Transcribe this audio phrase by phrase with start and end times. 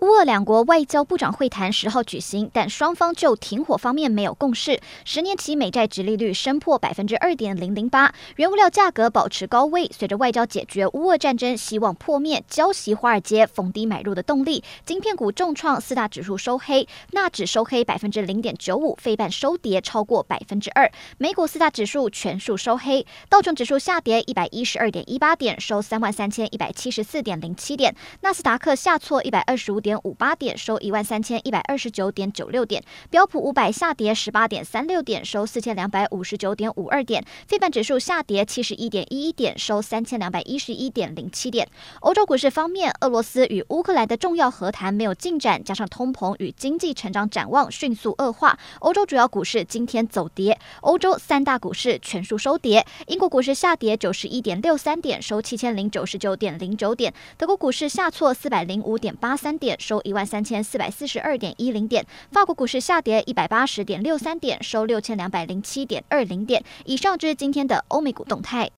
[0.00, 4.78] 乌俄两国外交部长会谈十号举行，但双方就停火方面没有共识。
[5.06, 9.90] 十年期美债殖利率升破百分之二点零零八，原物料价格保持高位。
[9.90, 14.62] 随着外交解决乌俄战争希望破灭，浇熄华尔街逢低买入的动力。
[14.84, 20.90] 晶片股重创，四大指数收黑，纳指收黑百分之零点九五，费半收跌超过百分之二。
[21.16, 27.96] 美股四大指数全数收黑，道琼指数下跌一百一十二点一八点，收三万三千一百七十四点零七点。
[28.20, 41.68] 纳斯达克下挫一百二十五点五八点，收一万三千一百二十九点九六点，标普五百下跌十八点三六点，收四千两百五十九点五二点，非半指数下跌七十一点一一点，收三千两百一十一点零七点。
[42.00, 66.62] 欧洲股市方面，俄罗斯与乌克兰的重要和谈没有进展，加上通膨与经济成长展望迅速恶化，欧洲主要股市今天走跌，欧洲三大股市全数收跌，英国股市下跌九十一点六三点，收七千零九十九点零九点，德国股市下挫四百零五点八三点点，收一万三千四百四十二点一零点，法国股市下跌一百八十点六三点，收六千两百零七点二零点。
[66.84, 68.70] 以上就是今天的欧美股动态。